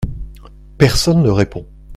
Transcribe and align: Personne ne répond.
Personne 0.79 1.21
ne 1.21 1.29
répond. 1.29 1.67